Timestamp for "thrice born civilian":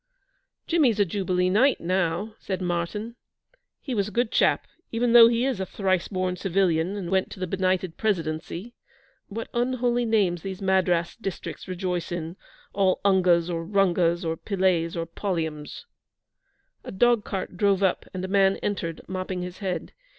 5.67-6.95